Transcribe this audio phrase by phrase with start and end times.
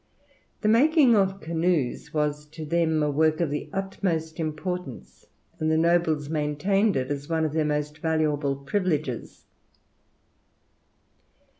[0.61, 5.27] The making of canoes was to them a work of the utmost importance,
[5.59, 9.45] and the nobles maintained it as one of their most valuable privileges.